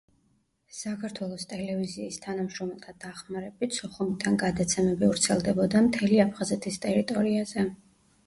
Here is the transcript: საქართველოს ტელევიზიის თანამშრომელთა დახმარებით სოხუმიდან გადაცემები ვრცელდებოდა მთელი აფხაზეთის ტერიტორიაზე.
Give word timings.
საქართველოს 0.75 1.43
ტელევიზიის 1.49 2.15
თანამშრომელთა 2.21 2.95
დახმარებით 3.03 3.77
სოხუმიდან 3.81 4.39
გადაცემები 4.45 5.09
ვრცელდებოდა 5.13 5.83
მთელი 5.89 6.17
აფხაზეთის 6.25 6.81
ტერიტორიაზე. 6.87 7.67